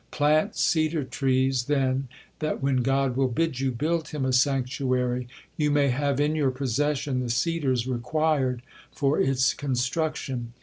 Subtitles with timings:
[0.09, 2.07] Plant cedar trees, then,
[2.39, 5.27] that when God will bid you build Him a sanctuary,
[5.57, 10.53] you may have in your possession the cedars required for its construction."